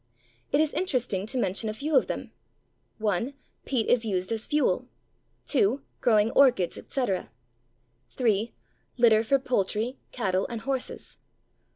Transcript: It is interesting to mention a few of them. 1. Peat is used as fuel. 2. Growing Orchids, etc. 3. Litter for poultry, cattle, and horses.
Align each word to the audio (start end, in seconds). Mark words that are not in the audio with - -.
It 0.51 0.59
is 0.59 0.73
interesting 0.73 1.27
to 1.27 1.37
mention 1.37 1.69
a 1.69 1.75
few 1.75 1.95
of 1.95 2.07
them. 2.07 2.31
1. 2.97 3.35
Peat 3.65 3.85
is 3.85 4.03
used 4.03 4.31
as 4.31 4.47
fuel. 4.47 4.87
2. 5.45 5.83
Growing 6.01 6.31
Orchids, 6.31 6.75
etc. 6.75 7.29
3. 8.09 8.51
Litter 8.97 9.23
for 9.23 9.37
poultry, 9.37 9.99
cattle, 10.11 10.47
and 10.47 10.61
horses. 10.61 11.19